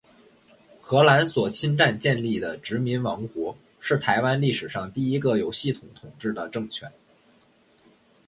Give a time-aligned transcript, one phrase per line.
[0.81, 6.91] 荷兰所侵占建立的殖民王国，是台湾历史上第一个有系统统治的政权。